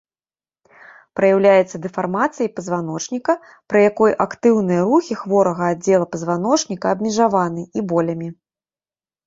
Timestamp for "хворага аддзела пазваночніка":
5.21-6.85